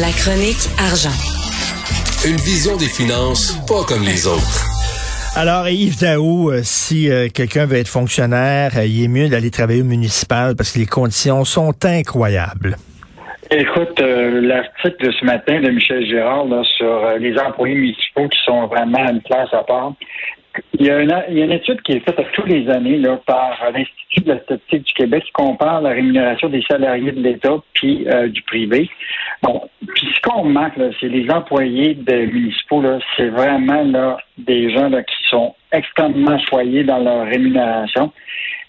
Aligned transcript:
La 0.00 0.10
chronique 0.10 0.66
argent. 0.78 1.14
Une 2.26 2.36
vision 2.36 2.76
des 2.76 2.88
finances 2.88 3.56
pas 3.68 3.84
comme 3.84 4.02
les 4.02 4.26
autres. 4.26 4.66
Alors, 5.36 5.68
Yves 5.68 6.00
Daou, 6.00 6.50
euh, 6.50 6.60
si 6.64 7.08
euh, 7.08 7.28
quelqu'un 7.32 7.66
veut 7.66 7.76
être 7.76 7.88
fonctionnaire, 7.88 8.72
euh, 8.76 8.86
il 8.86 9.04
est 9.04 9.08
mieux 9.08 9.28
d'aller 9.28 9.52
travailler 9.52 9.82
au 9.82 9.84
municipal 9.84 10.56
parce 10.56 10.72
que 10.72 10.80
les 10.80 10.86
conditions 10.86 11.44
sont 11.44 11.74
incroyables. 11.84 12.76
Écoute, 13.52 14.00
l'article 14.00 15.06
de 15.06 15.12
ce 15.12 15.24
matin 15.24 15.60
de 15.60 15.70
Michel 15.70 16.04
Gérard 16.04 16.46
sur 16.76 17.18
les 17.20 17.38
employés 17.38 17.76
municipaux 17.76 18.28
qui 18.28 18.38
sont 18.44 18.66
vraiment 18.66 19.06
à 19.06 19.12
une 19.12 19.22
place 19.22 19.52
à 19.52 19.62
part, 19.62 19.92
il 20.78 20.86
y, 20.86 20.90
a 20.90 21.00
une, 21.00 21.52
étude 21.52 21.80
qui 21.82 21.92
est 21.92 22.00
faite 22.00 22.20
tous 22.34 22.46
les 22.46 22.68
années 22.68 23.02
par 23.26 23.58
l'Institut 23.72 24.20
de 24.20 24.32
la 24.32 24.40
statistique 24.40 24.84
du 24.84 24.92
Québec 24.94 25.24
qui 25.24 25.32
compare 25.32 25.80
la 25.80 25.90
rémunération 25.90 26.48
des 26.48 26.62
salariés 26.62 27.12
de 27.12 27.20
l'État 27.20 27.56
puis 27.72 28.06
euh, 28.08 28.28
du 28.28 28.42
privé. 28.42 28.90
Bon, 29.42 29.62
puis 29.94 30.08
ce 30.14 30.20
qu'on 30.20 30.42
remarque, 30.42 30.78
c'est 31.00 31.08
les 31.08 31.30
employés 31.30 31.94
des 31.94 32.26
municipaux, 32.26 32.82
c'est 33.16 33.28
vraiment 33.28 33.82
là, 33.82 34.18
des 34.38 34.70
gens 34.72 34.88
là, 34.88 35.02
qui 35.02 35.16
sont 35.28 35.54
extrêmement 35.72 36.38
choyés 36.38 36.84
dans 36.84 36.98
leur 36.98 37.26
rémunération. 37.26 38.12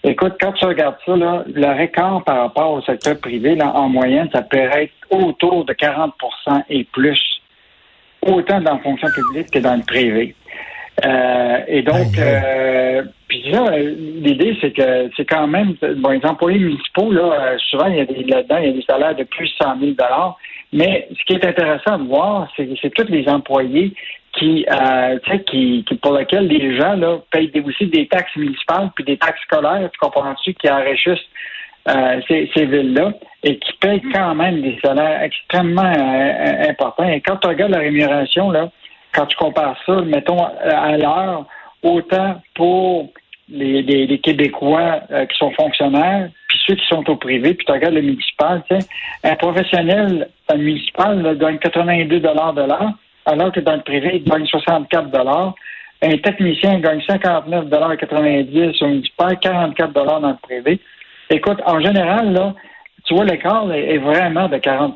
Écoute, 0.04 0.34
quand 0.40 0.52
tu 0.52 0.64
regardes 0.64 0.96
ça, 1.04 1.16
là, 1.16 1.44
le 1.52 1.80
record 1.80 2.22
par 2.24 2.40
rapport 2.42 2.72
au 2.72 2.82
secteur 2.82 3.18
privé, 3.20 3.56
là, 3.56 3.72
en 3.74 3.88
moyenne, 3.88 4.28
ça 4.32 4.42
peut 4.42 4.56
être 4.58 4.92
autour 5.10 5.64
de 5.64 5.72
40% 5.72 6.12
et 6.70 6.84
plus, 6.84 7.20
autant 8.22 8.60
dans 8.60 8.74
la 8.74 8.78
fonction 8.78 9.08
publique 9.08 9.50
que 9.50 9.58
dans 9.58 9.76
le 9.76 9.82
privé. 9.82 10.34
Euh, 11.04 11.58
et 11.68 11.82
donc, 11.82 12.18
euh, 12.18 13.02
puis 13.28 13.50
là, 13.50 13.78
l'idée, 13.78 14.56
c'est 14.60 14.72
que 14.72 15.10
c'est 15.16 15.24
quand 15.24 15.46
même, 15.46 15.74
bon, 15.98 16.10
les 16.10 16.24
employés 16.24 16.58
municipaux, 16.58 17.12
là, 17.12 17.22
euh, 17.22 17.58
souvent, 17.70 17.86
il 17.86 17.96
y 17.96 18.00
a 18.00 18.04
des, 18.04 18.24
là-dedans, 18.24 18.56
il 18.58 18.66
y 18.66 18.70
a 18.70 18.72
des 18.72 18.82
salaires 18.82 19.14
de 19.14 19.24
plus 19.24 19.46
de 19.46 19.64
100 19.64 19.78
000 19.80 19.92
Mais 20.72 21.08
ce 21.10 21.24
qui 21.24 21.34
est 21.34 21.46
intéressant 21.46 21.98
de 21.98 22.08
voir, 22.08 22.48
c'est, 22.56 22.68
c'est 22.82 22.90
tous 22.90 23.10
les 23.10 23.28
employés 23.28 23.92
qui, 24.32 24.66
euh, 24.70 25.18
qui, 25.46 25.84
qui, 25.84 25.94
pour 25.96 26.16
lesquels 26.16 26.46
les 26.46 26.76
gens 26.76 26.94
là, 26.94 27.18
payent 27.30 27.52
aussi 27.64 27.86
des 27.86 28.06
taxes 28.08 28.36
municipales 28.36 28.90
puis 28.94 29.04
des 29.04 29.16
taxes 29.16 29.40
scolaires, 29.42 29.88
tu 29.92 29.98
comprends-tu, 29.98 30.54
qui 30.54 30.70
enrichissent 30.70 31.18
euh, 31.88 32.20
ces, 32.28 32.50
ces 32.54 32.66
villes-là 32.66 33.12
et 33.42 33.58
qui 33.58 33.72
payent 33.80 34.02
quand 34.12 34.34
même 34.34 34.60
des 34.60 34.78
salaires 34.84 35.22
extrêmement 35.22 35.82
euh, 35.82 36.70
importants. 36.70 37.08
Et 37.08 37.20
quand 37.20 37.36
tu 37.36 37.48
regardes 37.48 37.72
la 37.72 37.78
rémunération, 37.78 38.50
là, 38.50 38.70
quand 39.14 39.26
tu 39.26 39.36
compares 39.36 39.76
ça, 39.86 40.00
mettons, 40.02 40.44
à 40.44 40.96
l'heure, 40.96 41.46
autant 41.82 42.40
pour 42.54 43.10
les, 43.48 44.20
Québécois 44.22 45.00
euh, 45.10 45.26
qui 45.26 45.38
sont 45.38 45.50
fonctionnaires, 45.52 46.28
puis 46.48 46.58
ceux 46.66 46.74
qui 46.74 46.86
sont 46.86 47.08
au 47.08 47.16
privé, 47.16 47.54
puis 47.54 47.64
tu 47.64 47.72
regardes 47.72 47.94
le 47.94 48.02
municipal, 48.02 48.62
tu 48.68 48.78
sais, 48.78 48.86
un 49.24 49.36
professionnel 49.36 50.28
un 50.50 50.56
municipal 50.56 51.36
gagne 51.38 51.58
82 51.58 52.20
de 52.20 52.26
l'heure, 52.26 52.92
alors 53.26 53.52
que 53.52 53.60
dans 53.60 53.76
le 53.76 53.82
privé, 53.82 54.12
il 54.14 54.24
gagne 54.24 54.46
64 54.46 55.10
Un 56.02 56.16
technicien 56.18 56.78
gagne 56.78 57.00
59,90 57.00 58.84
au 58.84 58.88
municipal, 58.88 59.38
44 59.38 59.92
dans 59.92 60.28
le 60.28 60.36
privé. 60.40 60.80
Écoute, 61.30 61.58
en 61.66 61.80
général, 61.80 62.32
là, 62.32 62.54
tu 63.04 63.14
vois, 63.14 63.24
l'écart 63.24 63.70
est, 63.72 63.98
vraiment 63.98 64.48
de 64.48 64.56
40% 64.56 64.94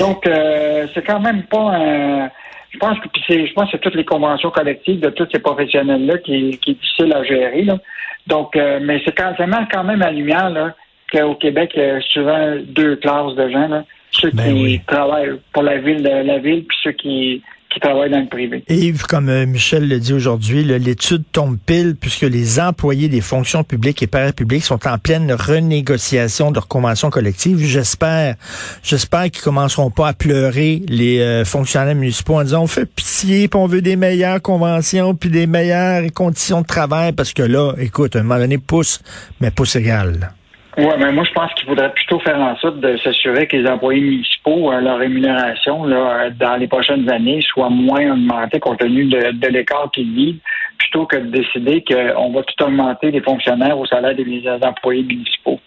Donc, 0.00 0.26
euh, 0.26 0.86
c'est 0.92 1.02
quand 1.06 1.20
même 1.20 1.44
pas 1.44 1.76
un 1.76 2.30
je 2.70 2.78
pense 2.78 2.98
que 2.98 3.08
c'est, 3.26 3.46
je 3.46 3.52
pense 3.54 3.64
que 3.66 3.70
c'est 3.72 3.80
toutes 3.80 3.94
les 3.94 4.04
conventions 4.04 4.50
collectives 4.50 5.00
de 5.00 5.10
tous 5.10 5.28
ces 5.32 5.38
professionnels-là 5.38 6.18
qui, 6.18 6.58
qui 6.58 6.72
est 6.72 6.74
difficile 6.74 7.12
à 7.14 7.24
gérer. 7.24 7.62
Là. 7.62 7.78
Donc, 8.26 8.56
euh, 8.56 8.78
mais 8.82 9.00
c'est 9.04 9.16
quand, 9.16 9.34
quand 9.72 9.84
même 9.84 10.02
à 10.02 10.10
lumière 10.10 10.50
là, 10.50 10.74
qu'au 11.10 11.34
Québec, 11.34 11.72
il 11.74 11.82
y 11.82 11.84
a 11.84 12.00
souvent 12.02 12.56
deux 12.62 12.96
classes 12.96 13.34
de 13.34 13.48
gens. 13.48 13.68
Là. 13.68 13.84
Ceux 14.10 14.30
ben 14.32 14.54
qui 14.54 14.80
travaillent 14.86 15.38
pour 15.52 15.62
la 15.62 15.78
ville 15.78 16.02
de 16.02 16.26
la 16.26 16.38
ville, 16.38 16.64
puis 16.64 16.78
ceux 16.82 16.92
qui 16.92 17.42
qui 17.70 17.80
dans 17.80 18.20
le 18.20 18.28
privé. 18.28 18.64
Et 18.68 18.92
comme 19.08 19.28
euh, 19.28 19.46
Michel 19.46 19.88
le 19.88 19.98
dit 19.98 20.12
aujourd'hui, 20.12 20.64
l'étude 20.64 21.24
tombe 21.32 21.58
pile 21.64 21.96
puisque 22.00 22.22
les 22.22 22.60
employés 22.60 23.08
des 23.08 23.20
fonctions 23.20 23.62
publiques 23.62 24.02
et 24.02 24.06
parapubliques 24.06 24.64
sont 24.64 24.86
en 24.86 24.98
pleine 24.98 25.32
renégociation 25.32 26.50
de 26.50 26.56
leur 26.56 26.68
convention 26.68 27.10
collective. 27.10 27.58
J'espère, 27.58 28.36
j'espère 28.82 29.30
qu'ils 29.30 29.42
commenceront 29.42 29.90
pas 29.90 30.08
à 30.08 30.12
pleurer 30.14 30.82
les 30.88 31.20
euh, 31.20 31.44
fonctionnaires 31.44 31.94
municipaux 31.94 32.36
en 32.36 32.44
disant 32.44 32.62
on 32.62 32.66
fait 32.66 32.86
pitié, 32.86 33.48
puis 33.48 33.60
on 33.60 33.66
veut 33.66 33.82
des 33.82 33.96
meilleures 33.96 34.40
conventions, 34.40 35.14
puis 35.14 35.30
des 35.30 35.46
meilleures 35.46 36.02
conditions 36.14 36.62
de 36.62 36.66
travail 36.66 37.12
parce 37.12 37.32
que 37.32 37.42
là, 37.42 37.74
écoute, 37.78 38.16
à 38.16 38.20
un 38.20 38.22
moment 38.22 38.40
donné, 38.40 38.58
pousse, 38.58 39.00
mais 39.40 39.50
pousse 39.50 39.76
égal. 39.76 40.32
Oui, 40.78 40.86
mais 40.96 41.10
moi, 41.10 41.24
je 41.24 41.32
pense 41.32 41.52
qu'il 41.54 41.66
faudrait 41.66 41.92
plutôt 41.92 42.20
faire 42.20 42.38
en 42.38 42.56
sorte 42.58 42.78
de 42.78 42.96
s'assurer 42.98 43.48
que 43.48 43.56
les 43.56 43.68
employés 43.68 44.00
municipaux, 44.00 44.72
euh, 44.72 44.80
leur 44.80 44.98
rémunération, 44.98 45.84
là, 45.84 46.30
dans 46.30 46.54
les 46.54 46.68
prochaines 46.68 47.10
années, 47.10 47.40
soit 47.52 47.68
moins 47.68 48.12
augmentée 48.12 48.60
compte 48.60 48.78
tenu 48.78 49.06
de, 49.06 49.48
l'écart 49.48 49.90
qu'ils 49.92 50.14
vivent, 50.14 50.38
plutôt 50.78 51.04
que 51.06 51.16
de 51.16 51.30
décider 51.30 51.82
qu'on 51.82 52.32
va 52.32 52.44
tout 52.44 52.64
augmenter 52.64 53.10
les 53.10 53.20
fonctionnaires 53.20 53.76
au 53.76 53.86
salaire 53.86 54.14
des 54.14 54.44
employés 54.62 55.02
municipaux. 55.02 55.58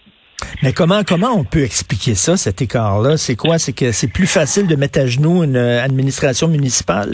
Mais 0.64 0.72
comment 0.72 1.04
comment 1.04 1.34
on 1.36 1.44
peut 1.44 1.64
expliquer 1.64 2.16
ça, 2.16 2.38
cet 2.38 2.62
écart-là? 2.62 3.18
C'est 3.18 3.36
quoi? 3.36 3.60
C'est 3.60 3.74
que 3.74 3.92
c'est 3.92 4.12
plus 4.12 4.28
facile 4.28 4.66
de 4.68 4.78
mettre 4.78 5.00
à 5.00 5.08
genoux 5.08 5.44
une 5.44 5.58
euh, 5.58 5.84
administration 5.84 6.48
municipale? 6.48 7.12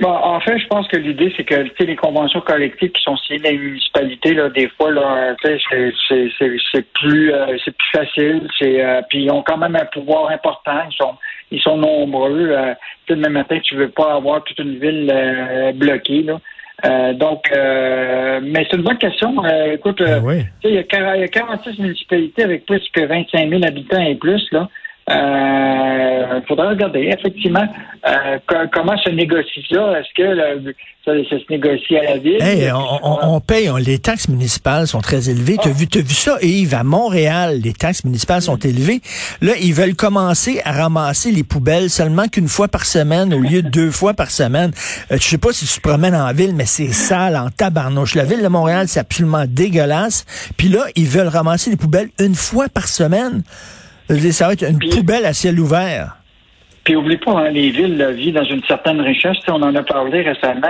Bon, 0.00 0.10
en 0.10 0.40
fait, 0.40 0.58
je 0.58 0.66
pense 0.66 0.88
que 0.88 0.96
l'idée, 0.96 1.32
c'est 1.36 1.44
que 1.44 1.54
les 1.84 1.94
conventions 1.94 2.40
collectives 2.40 2.90
qui 2.90 3.02
sont 3.02 3.16
signées 3.16 3.38
dans 3.38 3.50
les 3.50 3.58
municipalités, 3.58 4.34
là, 4.34 4.48
des 4.48 4.68
fois, 4.70 4.90
là, 4.90 5.36
c'est, 5.40 5.60
c'est, 6.08 6.92
plus 6.94 7.32
euh, 7.32 7.56
c'est 7.64 7.76
plus 7.76 7.90
facile. 7.92 8.48
C'est 8.58 8.84
euh, 8.84 9.02
puis 9.08 9.24
ils 9.24 9.30
ont 9.30 9.42
quand 9.42 9.56
même 9.56 9.76
un 9.76 9.84
pouvoir 9.84 10.30
important. 10.30 10.80
Ils 10.90 10.96
sont 10.96 11.14
ils 11.52 11.60
sont 11.60 11.76
nombreux. 11.76 12.50
Euh, 12.50 12.74
le 13.08 13.16
même 13.16 13.34
matin, 13.34 13.60
tu 13.62 13.76
veux 13.76 13.90
pas 13.90 14.14
avoir 14.14 14.42
toute 14.42 14.58
une 14.58 14.80
ville 14.80 15.08
euh, 15.14 15.72
bloquée. 15.72 16.22
Là. 16.22 17.12
donc, 17.12 17.44
mais 17.52 18.66
c'est 18.68 18.76
une 18.76 18.82
bonne 18.82 18.98
question. 18.98 19.32
écoute, 19.72 20.02
ben 20.02 20.44
il 20.64 20.74
y, 20.74 20.78
a 20.78 21.28
46 21.28 21.78
municipalités 21.78 22.42
avec 22.42 22.66
plus 22.66 22.82
que 22.92 23.04
25 23.04 23.48
000 23.48 23.62
habitants 23.64 24.02
et 24.02 24.16
plus. 24.16 24.44
Là. 24.50 24.68
Il 26.42 26.46
faudra 26.46 26.68
regarder 26.68 27.10
effectivement 27.18 27.66
euh, 28.06 28.38
comment 28.72 28.96
se 28.98 29.10
négocie 29.10 29.64
ça? 29.70 29.98
Est-ce 29.98 30.14
que 30.14 30.74
ça, 31.04 31.12
se 31.12 31.52
négocie 31.52 31.96
à 31.96 32.04
la 32.04 32.18
ville? 32.18 32.38
on, 33.22 33.40
paye, 33.40 33.70
les 33.84 33.98
taxes 33.98 34.28
municipales 34.28 34.86
sont 34.86 35.00
très 35.00 35.30
élevées. 35.30 35.56
Tu 35.62 35.68
as, 35.68 35.72
vu, 35.72 35.86
vu 35.92 36.14
ça, 36.14 36.38
Yves? 36.42 36.74
À 36.74 36.82
Montréal, 36.82 37.60
les 37.62 37.72
taxes 37.72 38.04
municipales 38.04 38.42
sont 38.42 38.56
élevées. 38.56 39.00
Là, 39.40 39.52
ils 39.60 39.74
veulent 39.74 39.94
commencer 39.94 40.60
à 40.64 40.72
ramasser 40.72 41.30
les 41.30 41.44
poubelles 41.44 41.90
seulement 41.90 42.28
qu'une 42.28 42.48
fois 42.48 42.68
par 42.68 42.84
semaine 42.84 43.32
au 43.32 43.38
lieu 43.40 43.62
de 43.62 43.68
deux 43.68 43.90
fois 43.90 44.14
par 44.14 44.30
semaine. 44.30 44.72
Euh, 45.12 45.16
je 45.18 45.22
sais 45.22 45.38
pas 45.38 45.52
si 45.52 45.66
tu 45.66 45.80
te 45.80 45.88
promènes 45.88 46.14
en 46.14 46.32
ville, 46.32 46.54
mais 46.54 46.66
c'est 46.66 46.92
sale 46.92 47.36
en 47.36 47.50
tabarnouche. 47.50 48.14
La 48.14 48.24
ville 48.24 48.42
de 48.42 48.48
Montréal, 48.48 48.88
c'est 48.88 49.00
absolument 49.00 49.44
dégueulasse. 49.46 50.24
Puis 50.56 50.68
là, 50.68 50.84
ils 50.96 51.06
veulent 51.06 51.28
ramasser 51.28 51.70
les 51.70 51.76
poubelles 51.76 52.10
une 52.18 52.34
fois 52.34 52.68
par 52.68 52.88
semaine. 52.88 53.42
Ça 54.32 54.46
va 54.46 54.52
être 54.52 54.68
une 54.68 54.78
poubelle 54.90 55.24
à 55.24 55.32
ciel 55.32 55.58
ouvert. 55.58 56.16
Puis 56.84 56.96
oublie 56.96 57.16
pas, 57.16 57.32
hein, 57.32 57.50
les 57.50 57.70
villes 57.70 58.04
vivent 58.14 58.34
dans 58.34 58.44
une 58.44 58.62
certaine 58.64 59.00
richesse. 59.00 59.38
on 59.48 59.62
en 59.62 59.74
a 59.74 59.82
parlé 59.82 60.20
récemment. 60.20 60.68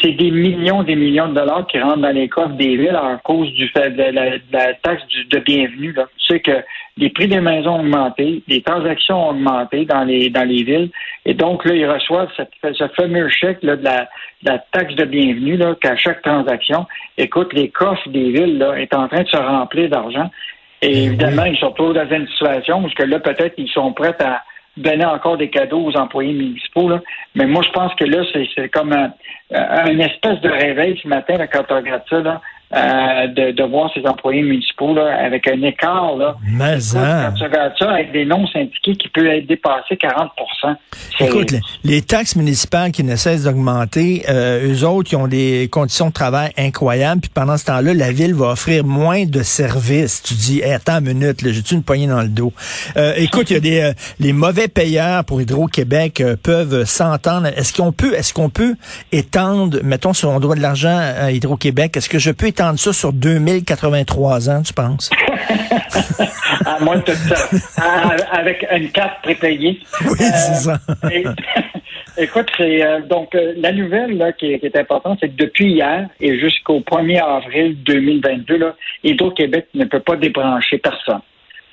C'est 0.00 0.12
des 0.12 0.30
millions, 0.30 0.82
des 0.82 0.96
millions 0.96 1.28
de 1.28 1.34
dollars 1.34 1.66
qui 1.66 1.78
rentrent 1.78 1.98
dans 1.98 2.14
les 2.14 2.26
coffres 2.28 2.54
des 2.54 2.76
villes 2.78 2.96
à 2.96 3.20
cause 3.22 3.52
du 3.52 3.68
fait 3.68 3.90
de 3.90 4.02
la, 4.02 4.74
taxe 4.82 5.02
de 5.30 5.38
bienvenue. 5.40 5.92
Là. 5.92 6.06
Tu 6.16 6.34
sais 6.34 6.40
que 6.40 6.64
les 6.96 7.10
prix 7.10 7.28
des 7.28 7.40
maisons 7.40 7.76
ont 7.76 7.80
augmenté, 7.80 8.42
les 8.48 8.62
transactions 8.62 9.28
ont 9.28 9.30
augmenté 9.32 9.84
dans 9.84 10.04
les 10.04 10.30
dans 10.30 10.46
les 10.46 10.62
villes, 10.62 10.90
et 11.26 11.34
donc 11.34 11.64
là 11.64 11.74
ils 11.74 11.86
reçoivent 11.86 12.30
cette, 12.36 12.50
ce 12.74 12.88
fameux 12.88 13.28
chèque 13.28 13.62
là, 13.62 13.76
de, 13.76 13.84
la, 13.84 14.58
taxe 14.72 14.94
de 14.94 15.04
bienvenue 15.04 15.56
là 15.56 15.74
qu'à 15.80 15.96
chaque 15.96 16.22
transaction. 16.22 16.86
Écoute, 17.18 17.52
les 17.52 17.68
coffres 17.68 18.08
des 18.08 18.30
villes 18.30 18.58
là 18.58 18.74
est 18.80 18.94
en 18.94 19.08
train 19.08 19.22
de 19.22 19.28
se 19.28 19.36
remplir 19.36 19.90
d'argent. 19.90 20.30
Et 20.80 20.88
ben 20.88 21.06
évidemment, 21.06 21.44
ils 21.44 21.58
sont 21.58 21.70
toujours 21.72 21.94
dans 21.94 22.08
une 22.08 22.26
situation 22.28 22.82
où 22.82 22.88
que 22.88 23.04
là 23.04 23.20
peut-être 23.20 23.54
ils 23.58 23.68
sont 23.68 23.92
prêts 23.92 24.16
à 24.20 24.42
donner 24.76 25.04
encore 25.04 25.36
des 25.36 25.50
cadeaux 25.50 25.84
aux 25.84 25.96
employés 25.96 26.32
municipaux. 26.32 26.88
Là. 26.88 27.00
Mais 27.34 27.46
moi, 27.46 27.62
je 27.62 27.70
pense 27.70 27.94
que 27.94 28.04
là, 28.04 28.24
c'est 28.54 28.68
comme 28.68 28.92
un, 28.92 29.12
un, 29.50 29.98
espèce 29.98 30.40
de 30.40 30.48
réveil 30.48 30.98
ce 31.02 31.08
matin 31.08 31.36
là, 31.36 31.46
quand 31.46 31.64
on 31.70 31.76
regarde 31.76 32.02
ça. 32.08 32.20
Là. 32.20 32.40
Euh, 32.74 33.26
de, 33.26 33.50
de, 33.50 33.62
voir 33.64 33.90
ces 33.92 34.00
employés 34.06 34.40
municipaux 34.40 34.94
là, 34.94 35.14
avec 35.26 35.46
un 35.46 35.60
écart. 35.60 36.16
Là. 36.16 36.36
Mais 36.50 36.78
hein. 36.96 37.34
tu 37.36 37.44
regardes 37.44 37.74
ça 37.78 37.90
avec 37.90 38.12
des 38.12 38.24
non 38.24 38.46
syndiqués 38.46 38.96
qui 38.96 39.10
peuvent 39.10 39.26
être 39.26 39.46
dépassés 39.46 39.98
40 39.98 40.30
Écoute, 41.20 41.54
les, 41.84 42.00
taxes 42.00 42.34
municipales 42.34 42.90
qui 42.90 43.04
ne 43.04 43.14
cessent 43.16 43.44
d'augmenter, 43.44 44.24
euh, 44.30 44.72
eux 44.72 44.86
autres, 44.86 45.12
ils 45.12 45.16
ont 45.16 45.28
des 45.28 45.68
conditions 45.70 46.08
de 46.08 46.12
travail 46.12 46.50
incroyables, 46.56 47.20
puis 47.20 47.30
pendant 47.34 47.58
ce 47.58 47.66
temps-là, 47.66 47.92
la 47.92 48.10
ville 48.10 48.34
va 48.34 48.52
offrir 48.52 48.84
moins 48.84 49.26
de 49.26 49.42
services. 49.42 50.22
Tu 50.22 50.32
dis, 50.32 50.62
attends 50.62 51.00
une 51.00 51.12
minute, 51.12 51.40
j'ai-tu 51.44 51.74
une 51.74 51.82
poignée 51.82 52.06
dans 52.06 52.22
le 52.22 52.28
dos? 52.28 52.54
Euh, 52.96 53.12
écoute, 53.16 53.50
il 53.50 53.54
y 53.54 53.56
a 53.56 53.60
des 53.60 53.80
euh, 53.80 53.92
les 54.18 54.32
mauvais 54.32 54.68
payeurs 54.68 55.24
pour 55.24 55.42
Hydro-Québec 55.42 56.20
euh, 56.20 56.36
peuvent 56.42 56.84
s'entendre. 56.84 57.48
Est-ce 57.48 57.74
qu'on 57.74 57.92
peut, 57.92 58.14
est-ce 58.14 58.32
qu'on 58.32 58.48
peut 58.48 58.76
étendre, 59.10 59.80
mettons, 59.82 60.14
si 60.14 60.24
on 60.24 60.40
doit 60.40 60.54
de 60.54 60.62
l'argent 60.62 60.98
à 60.98 61.32
Hydro-Québec, 61.32 61.96
est-ce 61.96 62.08
que 62.08 62.18
je 62.18 62.30
peux 62.30 62.46
étendre 62.46 62.61
étendre 62.62 62.78
ça 62.78 62.92
sur 62.92 63.12
2083 63.12 64.48
ans, 64.48 64.62
tu 64.62 64.72
penses? 64.72 65.10
à 66.64 66.78
moins 66.80 66.96
de 66.96 67.02
tout 67.02 67.12
ça. 67.12 67.48
avec 68.30 68.64
une 68.70 68.90
carte 68.90 69.20
prépayée. 69.22 69.80
Oui, 70.04 70.16
c'est 70.18 70.54
ça. 70.54 70.78
écoute, 72.16 72.46
c'est 72.56 72.82
donc 73.08 73.36
la 73.56 73.72
nouvelle 73.72 74.16
là, 74.16 74.32
qui, 74.32 74.46
est, 74.46 74.76
importante, 74.76 75.18
c'est 75.20 75.30
que 75.30 75.36
depuis 75.36 75.72
hier 75.72 76.08
et 76.20 76.38
jusqu'au 76.38 76.80
1er 76.80 77.20
avril 77.20 77.76
2022, 77.82 78.56
là, 78.58 78.76
Hydro-Québec 79.02 79.66
ne 79.74 79.84
peut 79.86 80.00
pas 80.00 80.14
débrancher 80.14 80.78
personne. 80.78 81.20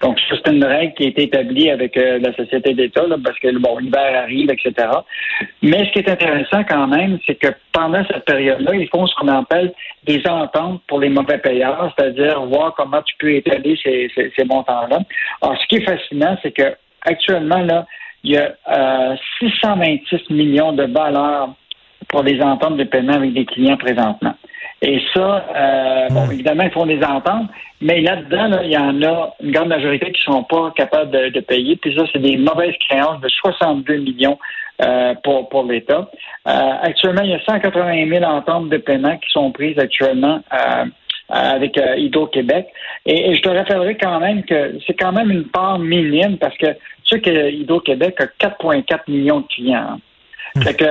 Donc, 0.01 0.17
c'est 0.29 0.51
une 0.51 0.63
règle 0.63 0.93
qui 0.93 1.03
a 1.03 1.07
été 1.07 1.23
établie 1.23 1.69
avec 1.69 1.97
euh, 1.97 2.19
la 2.19 2.33
Société 2.33 2.73
d'État, 2.73 3.03
parce 3.23 3.37
que 3.39 3.57
bon, 3.57 3.77
l'hiver 3.79 4.23
arrive, 4.23 4.49
etc. 4.49 4.87
Mais 5.61 5.85
ce 5.85 5.91
qui 5.91 5.99
est 5.99 6.09
intéressant 6.09 6.63
quand 6.63 6.87
même, 6.87 7.19
c'est 7.25 7.35
que 7.35 7.49
pendant 7.73 8.03
cette 8.05 8.23
période-là, 8.25 8.75
ils 8.75 8.87
font 8.87 9.05
ce 9.07 9.15
qu'on 9.15 9.27
appelle 9.27 9.73
des 10.05 10.21
ententes 10.25 10.81
pour 10.87 11.01
les 11.01 11.09
mauvais 11.09 11.37
payeurs, 11.37 11.93
c'est-à-dire 11.97 12.41
voir 12.45 12.73
comment 12.75 13.01
tu 13.01 13.13
peux 13.19 13.33
étaler 13.33 13.77
ces, 13.83 14.09
ces, 14.15 14.45
montants-là. 14.45 14.99
Alors, 15.41 15.59
ce 15.61 15.67
qui 15.67 15.75
est 15.75 15.85
fascinant, 15.85 16.37
c'est 16.41 16.51
que 16.51 16.75
actuellement, 17.05 17.59
là, 17.59 17.85
il 18.23 18.31
y 18.31 18.37
a 18.37 18.53
euh, 18.71 19.15
626 19.39 20.29
millions 20.29 20.71
de 20.71 20.83
valeurs 20.83 21.55
pour 22.07 22.23
les 22.23 22.41
ententes 22.41 22.77
de 22.77 22.83
paiement 22.85 23.13
avec 23.13 23.33
des 23.33 23.45
clients 23.45 23.77
présentement. 23.77 24.33
Et 24.81 25.01
ça, 25.13 25.45
euh, 25.55 26.07
bon, 26.09 26.29
évidemment, 26.31 26.63
ils 26.63 26.71
font 26.71 26.85
des 26.85 27.03
ententes, 27.03 27.49
mais 27.81 27.99
là-dedans, 28.01 28.61
il 28.63 28.71
y 28.71 28.77
en 28.77 29.01
a 29.03 29.35
une 29.41 29.51
grande 29.51 29.67
majorité 29.67 30.11
qui 30.11 30.21
sont 30.21 30.43
pas 30.43 30.71
capables 30.75 31.11
de, 31.11 31.39
payer. 31.41 31.75
Puis 31.75 31.95
ça, 31.95 32.03
c'est 32.13 32.21
des 32.21 32.37
mauvaises 32.37 32.75
créances 32.87 33.19
de 33.19 33.27
62 33.27 33.97
millions 33.97 34.39
euh, 34.81 35.13
pour, 35.23 35.49
pour 35.49 35.63
l'État. 35.63 36.09
Euh, 36.47 36.71
actuellement, 36.81 37.23
il 37.23 37.31
y 37.31 37.33
a 37.33 37.41
180 37.41 38.09
000 38.09 38.23
ententes 38.23 38.69
de 38.69 38.77
paiement 38.77 39.17
qui 39.17 39.29
sont 39.31 39.51
prises 39.51 39.77
actuellement 39.77 40.41
avec 41.29 41.77
Hydro-Québec. 41.77 42.67
Et, 43.05 43.35
je 43.35 43.41
te 43.41 43.49
rappellerai 43.49 43.97
quand 43.97 44.19
même 44.19 44.43
que 44.43 44.79
c'est 44.87 44.95
quand 44.95 45.11
même 45.11 45.29
une 45.29 45.45
part 45.45 45.77
minime 45.77 46.37
parce 46.37 46.57
que 46.57 46.67
tu 47.03 47.15
sais 47.15 47.19
que 47.19 47.51
Hydro-Québec 47.51 48.15
a 48.19 48.47
4,4 48.47 48.99
millions 49.09 49.41
de 49.41 49.47
clients. 49.47 49.99
Fait 50.63 50.75
que 50.75 50.85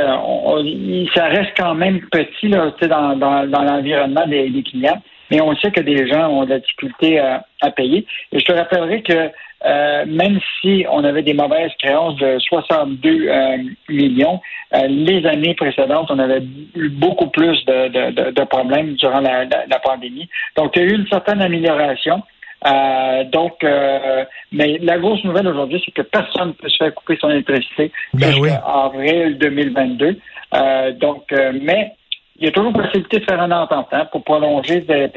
ça 1.14 1.26
reste 1.26 1.52
quand 1.56 1.74
même 1.74 2.00
petit 2.10 2.48
là, 2.48 2.72
dans, 2.80 3.16
dans, 3.16 3.46
dans 3.46 3.62
l'environnement 3.62 4.26
des, 4.26 4.62
clients, 4.62 5.02
mais 5.30 5.40
on 5.40 5.54
sait 5.56 5.70
que 5.70 5.80
des 5.80 6.08
gens 6.08 6.28
ont 6.28 6.44
de 6.44 6.50
la 6.50 6.58
difficulté 6.60 7.18
à, 7.18 7.70
payer. 7.76 8.06
Et 8.32 8.38
je 8.38 8.44
te 8.44 8.52
rappellerai 8.52 9.02
que 9.02 9.30
euh, 9.64 10.04
même 10.06 10.38
si 10.60 10.86
on 10.88 11.02
avait 11.02 11.22
des 11.22 11.34
mauvaises 11.34 11.72
créances 11.82 12.16
de 12.16 12.38
62 12.38 13.28
euh, 13.28 13.56
millions, 13.88 14.40
euh, 14.74 14.86
les 14.86 15.26
années 15.26 15.54
précédentes, 15.54 16.10
on 16.10 16.18
avait 16.20 16.42
eu 16.76 16.88
beaucoup 16.90 17.26
plus 17.26 17.64
de, 17.64 17.88
de, 17.88 18.30
de 18.30 18.44
problèmes 18.44 18.94
durant 18.94 19.20
la, 19.20 19.44
la, 19.44 19.78
pandémie. 19.80 20.28
Donc, 20.56 20.76
il 20.76 20.82
y 20.82 20.84
a 20.84 20.88
eu 20.88 20.94
une 20.94 21.08
certaine 21.08 21.42
amélioration. 21.42 22.22
Euh, 22.66 23.24
donc, 23.24 23.62
euh, 23.62 24.24
mais 24.52 24.78
la 24.78 24.98
grosse 24.98 25.22
nouvelle 25.24 25.48
aujourd'hui, 25.48 25.80
c'est 25.84 25.92
que 25.92 26.02
personne 26.02 26.48
ne 26.48 26.52
peut 26.52 26.68
se 26.68 26.76
faire 26.76 26.94
couper 26.94 27.16
son 27.20 27.30
électricité 27.30 27.92
ben 28.14 28.32
jusqu'à 28.32 28.56
avril 28.56 29.38
2022. 29.38 30.18
Euh, 30.54 30.92
donc, 30.92 31.24
mais 31.30 31.92
il 32.40 32.44
y 32.44 32.48
a 32.48 32.52
toujours 32.52 32.72
possibilité 32.72 33.18
de 33.18 33.24
faire 33.24 33.40
un 33.40 33.50
entente 33.50 33.88
hein, 33.90 34.06
pour 34.12 34.22
prolonger 34.22 34.84
tes, 34.84 35.10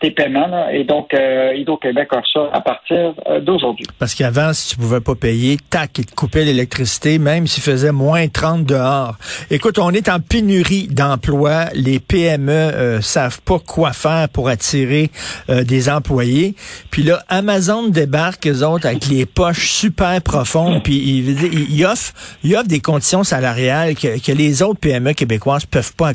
tes, 0.00 0.10
paiements. 0.10 0.68
et 0.70 0.84
donc, 0.84 1.12
euh, 1.12 1.52
Hydro-Québec 1.54 2.08
a 2.12 2.22
ça 2.32 2.48
à 2.54 2.62
partir 2.62 3.12
euh, 3.28 3.40
d'aujourd'hui. 3.40 3.84
Parce 3.98 4.14
qu'avant, 4.14 4.54
si 4.54 4.70
tu 4.70 4.76
pouvais 4.76 5.00
pas 5.00 5.14
payer, 5.14 5.58
tac, 5.68 5.98
ils 5.98 6.06
te 6.06 6.14
coupaient 6.14 6.44
l'électricité, 6.44 7.18
même 7.18 7.46
s'il 7.46 7.62
faisait 7.62 7.92
moins 7.92 8.26
30 8.28 8.64
dehors. 8.64 9.16
Écoute, 9.50 9.78
on 9.78 9.90
est 9.90 10.08
en 10.08 10.18
pénurie 10.20 10.88
d'emplois. 10.88 11.66
Les 11.74 12.00
PME 12.00 12.50
euh, 12.50 13.00
savent 13.02 13.42
pas 13.42 13.58
quoi 13.58 13.92
faire 13.92 14.30
pour 14.30 14.48
attirer 14.48 15.10
euh, 15.50 15.62
des 15.62 15.90
employés. 15.90 16.54
Puis 16.90 17.02
là, 17.02 17.20
Amazon 17.28 17.88
débarque, 17.88 18.46
eux 18.46 18.64
autres, 18.64 18.86
avec 18.86 19.08
les 19.08 19.26
poches 19.26 19.68
super 19.72 20.22
profondes, 20.22 20.82
puis 20.82 20.96
ils, 20.96 21.84
offrent, 21.84 22.14
ils 22.42 22.56
offrent 22.56 22.66
des 22.66 22.80
conditions 22.80 23.24
salariales 23.24 23.94
que, 23.94 24.18
que 24.24 24.32
les 24.32 24.62
autres 24.62 24.80
PME 24.80 25.12
québécoises 25.12 25.66
peuvent 25.66 25.94
pas 25.94 26.08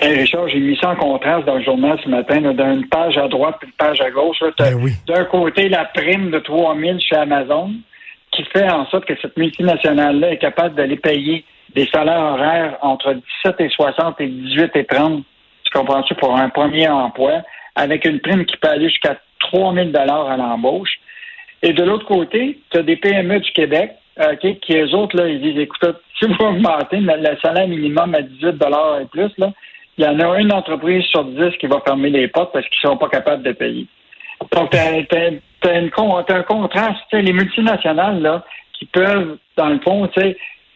Richard, 0.00 0.48
j'ai 0.48 0.58
mis 0.58 0.76
ça 0.76 0.90
en 0.90 0.96
contraste 0.96 1.46
dans 1.46 1.56
le 1.56 1.62
journal 1.62 1.98
ce 2.02 2.08
matin, 2.08 2.40
d'une 2.40 2.88
page 2.88 3.16
à 3.16 3.28
droite 3.28 3.56
puis 3.60 3.68
une 3.68 3.74
page 3.74 4.00
à 4.00 4.10
gauche. 4.10 4.38
Ben 4.58 4.76
d'un 5.06 5.24
côté, 5.24 5.68
la 5.68 5.84
prime 5.84 6.30
de 6.30 6.38
3 6.38 6.76
000 6.78 6.98
chez 6.98 7.16
Amazon, 7.16 7.72
qui 8.32 8.44
fait 8.44 8.68
en 8.68 8.86
sorte 8.86 9.04
que 9.04 9.14
cette 9.20 9.36
multinationale-là 9.36 10.32
est 10.32 10.38
capable 10.38 10.74
d'aller 10.74 10.96
payer 10.96 11.44
des 11.74 11.86
salaires 11.86 12.22
horaires 12.22 12.78
entre 12.80 13.14
17 13.44 13.60
et 13.60 13.68
60 13.68 14.20
et 14.20 14.26
18 14.26 14.76
et 14.76 14.84
30, 14.84 15.22
tu 15.64 15.78
comprends-tu, 15.78 16.14
pour 16.16 16.36
un 16.36 16.48
premier 16.48 16.88
emploi, 16.88 17.42
avec 17.76 18.04
une 18.04 18.20
prime 18.20 18.44
qui 18.44 18.56
peut 18.56 18.68
aller 18.68 18.88
jusqu'à 18.88 19.18
3 19.40 19.74
000 19.74 19.90
à 19.94 20.36
l'embauche. 20.36 20.98
Et 21.62 21.72
de 21.72 21.82
l'autre 21.82 22.06
côté, 22.06 22.58
tu 22.70 22.78
as 22.78 22.82
des 22.82 22.96
PME 22.96 23.40
du 23.40 23.52
Québec 23.52 23.92
OK, 24.20 24.60
qui 24.60 24.76
eux 24.76 24.94
autres, 24.94 25.16
là, 25.16 25.28
ils 25.28 25.40
disent, 25.40 25.58
écoute, 25.58 25.96
si 26.18 26.26
vous 26.26 26.44
augmentez 26.44 26.98
le 26.98 27.36
salaire 27.42 27.66
minimum 27.66 28.14
à 28.14 28.22
18 28.22 28.62
et 29.00 29.04
plus, 29.06 29.30
là, 29.38 29.52
il 29.98 30.04
y 30.04 30.08
en 30.08 30.18
a 30.20 30.38
une 30.38 30.52
entreprise 30.52 31.04
sur 31.04 31.24
10 31.24 31.56
qui 31.58 31.66
va 31.66 31.80
fermer 31.80 32.10
les 32.10 32.28
portes 32.28 32.52
parce 32.52 32.66
qu'ils 32.68 32.80
ne 32.84 32.90
sont 32.90 32.98
pas 32.98 33.08
capables 33.08 33.42
de 33.42 33.52
payer. 33.52 33.86
Donc, 34.50 34.70
tu 34.70 34.78
as, 34.78 36.34
un 36.34 36.42
contraste. 36.42 37.12
Les 37.12 37.32
multinationales, 37.32 38.20
là, 38.20 38.44
qui 38.78 38.86
peuvent, 38.86 39.38
dans 39.56 39.68
le 39.68 39.78
fond, 39.80 40.08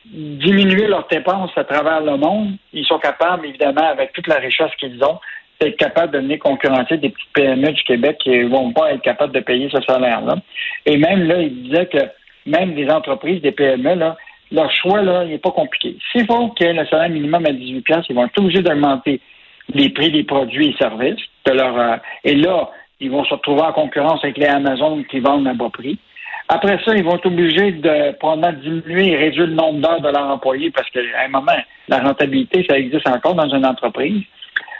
diminuer 0.04 0.86
leurs 0.86 1.08
dépenses 1.08 1.50
à 1.56 1.64
travers 1.64 2.00
le 2.00 2.16
monde, 2.16 2.52
ils 2.72 2.86
sont 2.86 2.98
capables, 2.98 3.46
évidemment, 3.46 3.88
avec 3.88 4.12
toute 4.12 4.28
la 4.28 4.36
richesse 4.36 4.70
qu'ils 4.78 5.02
ont, 5.02 5.18
d'être 5.60 5.76
capables 5.76 6.12
de 6.12 6.18
venir 6.18 6.38
concurrencer 6.38 6.98
des 6.98 7.08
petites 7.08 7.32
PME 7.34 7.72
du 7.72 7.82
Québec 7.82 8.18
qui 8.22 8.30
ne 8.30 8.48
vont 8.48 8.72
pas 8.72 8.92
être 8.92 9.02
capables 9.02 9.32
de 9.32 9.40
payer 9.40 9.68
ce 9.70 9.80
salaire-là. 9.82 10.36
Et 10.84 10.96
même 10.98 11.26
là, 11.26 11.40
ils 11.40 11.62
disaient 11.62 11.86
que 11.86 11.98
même 12.46 12.74
des 12.74 12.88
entreprises, 12.88 13.42
des 13.42 13.52
PME, 13.52 14.14
leur 14.52 14.72
choix, 14.72 15.02
là, 15.02 15.24
il 15.24 15.30
n'est 15.30 15.38
pas 15.38 15.50
compliqué. 15.50 15.96
S'il 16.12 16.26
faut 16.26 16.48
que 16.48 16.64
le 16.64 16.86
salaire 16.86 17.10
minimum 17.10 17.44
à 17.46 17.52
18 17.52 17.84
ils 18.08 18.14
vont 18.14 18.26
être 18.26 18.38
obligés 18.38 18.62
d'augmenter 18.62 19.20
les 19.74 19.88
prix 19.90 20.10
des 20.10 20.24
produits 20.24 20.68
et 20.68 20.76
services. 20.76 21.20
De 21.44 21.52
leur, 21.52 21.78
euh, 21.78 21.96
et 22.24 22.34
là, 22.34 22.70
ils 23.00 23.10
vont 23.10 23.24
se 23.24 23.34
retrouver 23.34 23.62
en 23.62 23.72
concurrence 23.72 24.20
avec 24.24 24.38
les 24.38 24.46
Amazon 24.46 25.02
qui 25.04 25.20
vendent 25.20 25.46
à 25.48 25.54
bas 25.54 25.70
prix. 25.70 25.98
Après 26.48 26.78
ça, 26.84 26.94
ils 26.94 27.02
vont 27.02 27.16
être 27.16 27.26
obligés 27.26 27.72
de 27.72 28.12
probablement 28.18 28.60
diminuer 28.60 29.10
et 29.10 29.16
réduire 29.16 29.46
le 29.48 29.54
nombre 29.54 29.80
d'heures 29.80 30.00
de 30.00 30.08
leurs 30.08 30.30
employés 30.30 30.70
parce 30.70 30.88
qu'à 30.90 31.00
un 31.24 31.28
moment, 31.28 31.58
la 31.88 31.98
rentabilité, 31.98 32.64
ça 32.68 32.78
existe 32.78 33.08
encore 33.08 33.34
dans 33.34 33.48
une 33.48 33.66
entreprise. 33.66 34.22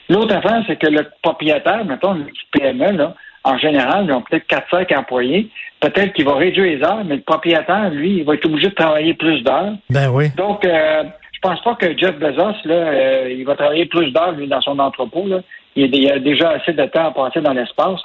L'autre 0.08 0.36
affaire, 0.36 0.62
c'est 0.68 0.76
que 0.76 0.86
le 0.86 1.04
propriétaire, 1.22 1.84
mettons, 1.84 2.14
une 2.14 2.30
PME, 2.52 2.92
là, 2.92 3.14
en 3.46 3.56
général, 3.58 4.06
ils 4.06 4.12
ont 4.12 4.22
peut-être 4.22 4.48
4-5 4.48 4.98
employés. 4.98 5.48
Peut-être 5.81 6.12
qu'il 6.14 6.25
va 6.25 6.34
réduire 6.34 6.64
les 6.64 6.82
heures, 6.84 7.04
mais 7.04 7.14
le 7.14 7.22
propriétaire, 7.22 7.90
lui, 7.90 8.19
il 8.19 8.25
va 8.25 8.34
être 8.34 8.44
obligé 8.44 8.70
de 8.70 8.75
travailler 8.75 9.14
plus 9.14 9.40
d'heures. 9.42 9.75
Ben 9.88 10.11
oui. 10.11 10.30
Donc, 10.37 10.64
euh, 10.64 11.04
je 11.32 11.38
pense 11.40 11.62
pas 11.62 11.76
que 11.76 11.97
Jeff 11.97 12.18
Bezos, 12.18 12.56
là, 12.64 12.75
euh, 12.75 13.30
il 13.30 13.44
va 13.44 13.54
travailler 13.54 13.87
plus 13.87 14.11
d'heures, 14.11 14.32
lui, 14.32 14.49
dans 14.49 14.61
son 14.62 14.76
entrepôt. 14.80 15.28
Là. 15.28 15.42
Il, 15.76 15.94
y 15.94 16.11
a 16.11 16.18
déjà 16.18 16.50
assez 16.50 16.73
de 16.73 16.85
temps 16.87 17.06
à 17.06 17.11
passer 17.12 17.40
dans 17.40 17.52
l'espace. 17.52 18.00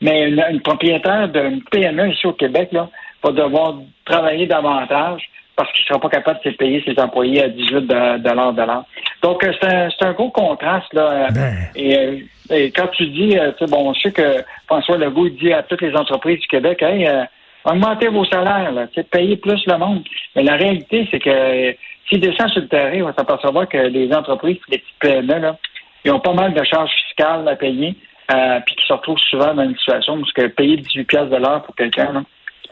Mais 0.00 0.28
une, 0.28 0.60
propriétaire 0.60 1.28
d'une 1.30 1.62
PME 1.64 2.10
ici 2.10 2.26
au 2.28 2.34
Québec 2.34 2.68
là, 2.70 2.88
va 3.24 3.32
devoir 3.32 3.78
travailler 4.04 4.46
davantage 4.46 5.22
parce 5.56 5.72
qu'il 5.72 5.82
ne 5.84 5.86
sera 5.86 6.00
pas 6.00 6.08
capable 6.10 6.40
de 6.44 6.50
se 6.50 6.56
payer 6.56 6.82
ses 6.84 7.00
employés 7.00 7.42
à 7.42 7.48
18 7.48 7.86
de 7.86 8.34
l'heure. 8.34 8.84
Donc, 9.22 9.42
euh, 9.42 9.52
c'est 9.60 10.04
un, 10.04 10.12
gros 10.12 10.30
contraste. 10.30 10.92
Là. 10.92 11.28
Ben. 11.30 11.54
Et, 11.74 12.26
et 12.50 12.70
quand 12.70 12.88
tu 12.88 13.06
dis, 13.06 13.38
euh, 13.38 13.52
bon, 13.68 13.92
je 13.94 14.02
sais 14.02 14.12
que 14.12 14.44
François 14.66 14.98
Legault 14.98 15.28
dit 15.30 15.52
à 15.52 15.62
toutes 15.62 15.82
les 15.82 15.94
entreprises 15.96 16.40
du 16.40 16.46
Québec, 16.46 16.82
hey, 16.82 17.06
euh, 17.06 17.24
augmentez 17.64 18.08
vos 18.08 18.24
salaires, 18.24 18.72
là, 18.72 18.86
payez 19.10 19.36
plus 19.36 19.64
le 19.66 19.78
monde. 19.78 20.04
Mais 20.34 20.42
la 20.42 20.56
réalité, 20.56 21.08
c'est 21.10 21.18
que 21.18 21.30
euh, 21.30 21.72
s'ils 22.08 22.20
descendent 22.20 22.50
sur 22.50 22.62
le 22.62 22.68
terrain, 22.68 23.02
on 23.02 23.06
va 23.06 23.14
s'apercevoir 23.14 23.68
que 23.68 23.78
les 23.78 24.12
entreprises, 24.12 24.58
les 24.68 24.78
petites 24.78 24.98
PME, 25.00 25.40
là, 25.40 25.56
ils 26.04 26.12
ont 26.12 26.20
pas 26.20 26.34
mal 26.34 26.54
de 26.54 26.62
charges 26.64 26.92
fiscales 26.92 27.48
à 27.48 27.56
payer, 27.56 27.96
euh, 28.32 28.60
puis 28.64 28.76
qui 28.76 28.86
se 28.86 28.92
retrouvent 28.92 29.18
souvent 29.18 29.54
dans 29.54 29.64
une 29.64 29.76
situation 29.76 30.14
où 30.14 30.48
payer 30.56 30.76
18 30.76 31.04
pièces 31.04 31.30
de 31.30 31.36
l'heure 31.36 31.62
pour 31.62 31.74
quelqu'un, 31.74 32.24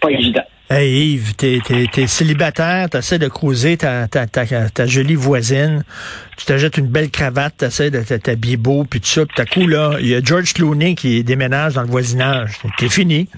c'est. 0.03 0.45
Hey 0.71 1.13
Yves, 1.13 1.35
t'es, 1.35 1.61
t'es, 1.63 1.87
t'es 1.93 2.07
célibataire, 2.07 2.89
t'essaies 2.89 3.19
de 3.19 3.29
croiser 3.29 3.77
ta, 3.77 4.09
ta, 4.09 4.27
ta, 4.27 4.47
ta, 4.47 4.87
jolie 4.87 5.15
voisine, 5.15 5.85
tu 6.39 6.47
t'achètes 6.47 6.79
une 6.79 6.87
belle 6.87 7.11
cravate, 7.11 7.59
t'essaies 7.59 7.91
de 7.91 8.01
t'habiller 8.01 8.57
beau, 8.57 8.85
puis 8.89 8.99
tout 8.99 9.07
ça, 9.07 9.27
puis 9.27 9.35
t'as 9.37 9.45
coup, 9.45 9.67
là, 9.67 9.99
il 10.01 10.07
y 10.09 10.15
a 10.15 10.23
George 10.23 10.55
Clooney 10.55 10.95
qui 10.95 11.23
déménage 11.23 11.75
dans 11.75 11.83
le 11.83 11.89
voisinage. 11.89 12.59
T'es 12.79 12.89
fini. 12.89 13.29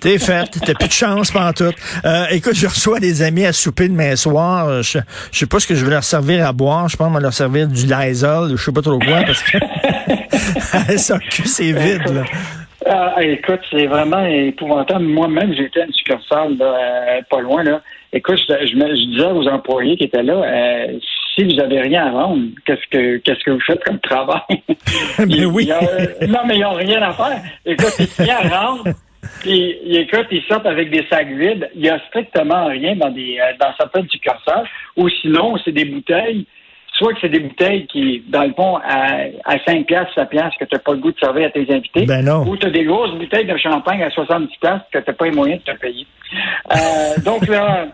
T'es 0.00 0.18
fait. 0.18 0.50
T'as 0.64 0.74
plus 0.74 0.88
de 0.88 0.92
chance 0.92 1.30
pendant 1.30 1.54
tout. 1.54 1.72
Euh, 2.04 2.26
écoute, 2.30 2.54
je 2.54 2.66
reçois 2.66 3.00
des 3.00 3.22
amis 3.22 3.46
à 3.46 3.54
souper 3.54 3.88
demain 3.88 4.14
soir. 4.14 4.82
Je, 4.82 4.98
je 5.32 5.38
sais 5.38 5.46
pas 5.46 5.58
ce 5.58 5.66
que 5.66 5.74
je 5.74 5.82
vais 5.82 5.90
leur 5.90 6.04
servir 6.04 6.46
à 6.46 6.52
boire. 6.52 6.90
Je 6.90 6.96
pense 6.98 7.08
qu'on 7.08 7.14
va 7.14 7.20
leur 7.20 7.32
servir 7.32 7.68
du 7.68 7.86
Lysol, 7.86 8.50
je 8.54 8.62
sais 8.62 8.72
pas 8.72 8.82
trop 8.82 8.98
quoi, 8.98 9.22
parce 9.22 9.42
que 9.42 9.58
ça 10.98 11.18
c'est 11.46 11.72
vide, 11.72 12.06
là. 12.12 12.24
Ah, 12.88 13.16
écoute, 13.20 13.60
c'est 13.70 13.86
vraiment 13.86 14.24
épouvantable. 14.24 15.04
Moi-même, 15.04 15.52
j'étais 15.54 15.80
à 15.80 15.86
une 15.86 15.92
succursale 15.92 16.56
là, 16.56 16.64
euh, 16.64 17.20
pas 17.28 17.40
loin. 17.40 17.64
Là. 17.64 17.82
Écoute, 18.12 18.38
je, 18.48 18.66
je, 18.66 19.06
disais 19.10 19.24
aux 19.24 19.48
employés 19.48 19.96
qui 19.96 20.04
étaient 20.04 20.22
là, 20.22 20.34
euh, 20.34 20.98
si 21.34 21.44
vous 21.44 21.60
avez 21.60 21.80
rien 21.80 22.06
à 22.06 22.10
vendre, 22.10 22.44
qu'est-ce 22.64 22.86
que 22.90 23.16
qu'est-ce 23.18 23.42
que 23.44 23.50
vous 23.50 23.60
faites 23.66 23.82
comme 23.82 23.98
travail? 23.98 24.40
mais 25.18 25.44
oui. 25.46 25.68
non, 26.28 26.40
mais 26.46 26.56
ils 26.56 26.62
n'ont 26.62 26.74
rien 26.74 27.02
à 27.02 27.12
faire. 27.12 27.42
Écoute, 27.64 27.94
ils 27.98 28.24
rien 28.24 28.36
à 28.36 28.60
rendre. 28.60 28.84
Puis, 29.40 29.76
écoute, 29.90 30.26
ils 30.30 30.42
sortent 30.44 30.66
avec 30.66 30.90
des 30.90 31.04
sacs 31.10 31.32
vides. 31.32 31.68
Il 31.74 31.82
n'y 31.82 31.88
a 31.88 31.98
strictement 32.06 32.66
rien 32.66 32.94
dans 32.94 33.10
des 33.10 33.38
dans 33.58 33.74
certaines 33.76 34.08
succursales. 34.08 34.68
Ou 34.96 35.08
sinon, 35.08 35.56
c'est 35.64 35.72
des 35.72 35.86
bouteilles 35.86 36.46
soit 36.96 37.12
que 37.12 37.20
c'est 37.20 37.28
des 37.28 37.40
bouteilles 37.40 37.86
qui, 37.86 38.22
dans 38.28 38.44
le 38.44 38.52
fond, 38.54 38.76
à, 38.76 39.26
à 39.44 39.58
5 39.66 39.86
piastres, 39.86 40.14
7 40.14 40.28
piastres, 40.30 40.58
que 40.58 40.64
tu 40.64 40.74
n'as 40.74 40.80
pas 40.80 40.92
le 40.92 40.98
goût 40.98 41.12
de 41.12 41.18
servir 41.18 41.46
à 41.46 41.50
tes 41.50 41.70
invités. 41.72 42.06
Ben 42.06 42.24
non. 42.24 42.42
Ou 42.46 42.56
tu 42.56 42.66
as 42.66 42.70
des 42.70 42.84
grosses 42.84 43.12
bouteilles 43.12 43.46
de 43.46 43.56
champagne 43.56 44.02
à 44.02 44.10
70 44.10 44.56
piastres 44.58 44.86
que 44.90 44.98
tu 44.98 45.04
n'as 45.06 45.14
pas 45.14 45.24
les 45.26 45.32
moyens 45.32 45.62
de 45.62 45.72
te 45.72 45.78
payer. 45.78 46.06
Euh, 46.72 47.22
donc 47.24 47.46
là, 47.48 47.86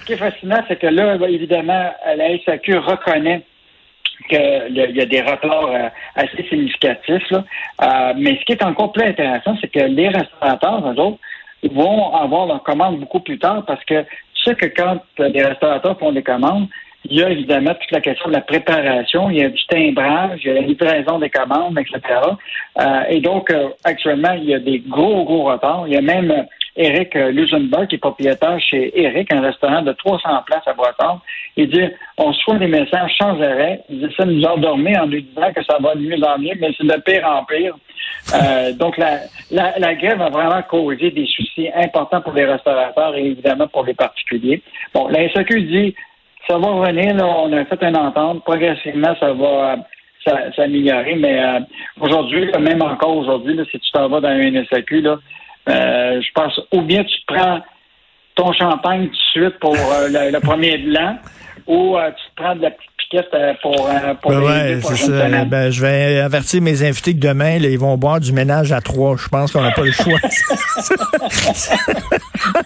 ce 0.00 0.06
qui 0.06 0.12
est 0.12 0.16
fascinant, 0.16 0.62
c'est 0.68 0.78
que 0.78 0.86
là, 0.86 1.16
évidemment, 1.28 1.90
la 2.16 2.38
SAQ 2.44 2.78
reconnaît 2.78 3.42
qu'il 4.28 4.76
y 4.76 5.00
a 5.00 5.06
des 5.06 5.22
retards 5.22 5.70
euh, 5.70 5.88
assez 6.14 6.46
significatifs. 6.48 7.30
Là. 7.30 7.44
Euh, 7.82 8.12
mais 8.18 8.38
ce 8.38 8.44
qui 8.44 8.52
est 8.52 8.62
encore 8.62 8.92
plus 8.92 9.04
intéressant, 9.04 9.56
c'est 9.60 9.68
que 9.68 9.80
les 9.80 10.08
restaurateurs, 10.08 10.92
eux 10.92 11.00
autres, 11.00 11.18
vont 11.72 12.14
avoir 12.14 12.46
leur 12.46 12.62
commande 12.62 13.00
beaucoup 13.00 13.20
plus 13.20 13.38
tard 13.38 13.64
parce 13.66 13.84
que 13.84 14.02
tu 14.02 14.44
sais 14.44 14.54
que 14.54 14.66
quand 14.66 15.00
les 15.18 15.42
restaurateurs 15.42 15.98
font 15.98 16.12
des 16.12 16.22
commandes, 16.22 16.68
il 17.04 17.18
y 17.18 17.22
a 17.22 17.30
évidemment 17.30 17.74
toute 17.74 17.90
la 17.90 18.00
question 18.00 18.28
de 18.28 18.34
la 18.34 18.42
préparation, 18.42 19.30
il 19.30 19.38
y 19.38 19.42
a 19.42 19.48
du 19.48 19.66
timbrage, 19.66 20.40
il 20.44 20.48
y 20.48 20.50
a 20.50 20.54
la 20.54 20.60
livraison 20.60 21.18
des 21.18 21.30
commandes, 21.30 21.78
etc. 21.78 22.00
Euh, 22.78 23.02
et 23.08 23.20
donc, 23.20 23.50
euh, 23.50 23.70
actuellement, 23.84 24.32
il 24.32 24.44
y 24.44 24.54
a 24.54 24.58
des 24.58 24.80
gros, 24.80 25.24
gros 25.24 25.44
retards. 25.44 25.84
Il 25.86 25.94
y 25.94 25.96
a 25.96 26.02
même 26.02 26.30
euh, 26.30 26.42
Eric 26.76 27.14
Lusenberg, 27.14 27.88
qui 27.88 27.94
est 27.96 27.98
propriétaire 27.98 28.60
chez 28.60 28.92
Eric, 29.00 29.32
un 29.32 29.40
restaurant 29.40 29.82
de 29.82 29.92
300 29.92 30.28
places 30.44 30.66
à 30.66 30.74
Brossard. 30.74 31.20
Il 31.56 31.70
dit, 31.70 31.88
on 32.18 32.26
reçoit 32.26 32.58
des 32.58 32.68
messages 32.68 33.12
sans 33.18 33.40
arrêt. 33.40 33.80
Il 33.88 34.06
dit, 34.06 34.14
ça 34.16 34.26
nous 34.26 34.44
endormir 34.44 35.02
en 35.02 35.06
lui 35.06 35.22
disant 35.22 35.52
que 35.54 35.64
ça 35.64 35.78
va 35.80 35.94
de 35.94 36.00
mieux 36.00 36.22
en 36.22 36.38
mieux, 36.38 36.54
mais 36.60 36.70
c'est 36.76 36.86
de 36.86 37.00
pire 37.00 37.26
en 37.26 37.44
pire. 37.44 37.76
donc, 38.78 38.98
la, 38.98 39.20
la, 39.50 39.78
la, 39.78 39.94
grève 39.94 40.20
a 40.20 40.28
vraiment 40.28 40.62
causé 40.62 41.10
des 41.10 41.26
soucis 41.26 41.68
importants 41.74 42.20
pour 42.20 42.34
les 42.34 42.44
restaurateurs 42.44 43.16
et 43.16 43.24
évidemment 43.24 43.66
pour 43.68 43.84
les 43.84 43.94
particuliers. 43.94 44.62
Bon, 44.94 45.08
la 45.08 45.28
SAQ 45.32 45.62
dit, 45.62 45.94
ça 46.50 46.58
va 46.58 46.66
revenir. 46.66 47.14
On 47.24 47.52
a 47.52 47.64
fait 47.64 47.82
une 47.82 47.96
entente. 47.96 48.42
Progressivement, 48.44 49.14
ça 49.20 49.32
va 49.32 49.76
s'améliorer. 50.56 51.14
Mais 51.16 51.42
euh, 51.42 51.60
aujourd'hui, 52.00 52.50
même 52.58 52.82
encore 52.82 53.16
aujourd'hui, 53.16 53.56
si 53.70 53.78
tu 53.78 53.90
t'en 53.92 54.08
vas 54.08 54.20
dans 54.20 54.28
un 54.28 54.64
SAQ, 54.64 55.06
euh, 55.06 56.20
je 56.20 56.32
pense, 56.34 56.60
ou 56.72 56.82
bien 56.82 57.04
tu 57.04 57.16
prends 57.26 57.60
ton 58.34 58.52
champagne 58.52 59.06
tout 59.06 59.12
de 59.12 59.44
suite 59.44 59.58
pour 59.60 59.74
euh, 59.74 60.08
le, 60.08 60.40
premier 60.40 60.78
blanc, 60.78 61.18
ou 61.66 61.96
tu 61.96 62.24
prends 62.34 62.56
de 62.56 62.62
la 62.62 62.70
petite 62.72 62.89
euh, 63.12 63.54
pour, 63.60 63.88
euh, 63.88 64.14
pour 64.22 64.30
ben 64.30 64.40
ouais, 64.40 64.78
c'est 64.82 64.96
ça. 64.96 65.44
Ben, 65.44 65.70
je 65.70 65.80
vais 65.80 66.20
avertir 66.20 66.62
mes 66.62 66.82
invités 66.86 67.12
que 67.12 67.18
demain, 67.18 67.58
là, 67.58 67.68
ils 67.68 67.78
vont 67.78 67.96
boire 67.96 68.20
du 68.20 68.32
ménage 68.32 68.70
à 68.72 68.80
trois. 68.80 69.16
Je 69.16 69.28
pense 69.28 69.52
qu'on 69.52 69.62
n'a 69.62 69.72
pas 69.72 69.82
le 69.82 69.90
choix. 69.90 70.18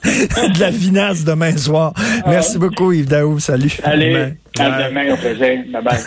de 0.05 0.61
la 0.61 0.71
vinasse 0.71 1.25
demain 1.25 1.57
soir. 1.57 1.95
Merci 2.27 2.59
beaucoup, 2.59 2.93
Yves 2.93 3.09
Daou. 3.09 3.39
Salut. 3.39 3.73
Allez, 3.85 4.35
à 4.59 4.89
demain, 4.89 5.15
au 5.15 5.17
plaisir. 5.17 5.65
Bye 5.73 5.83
bye. 5.83 5.99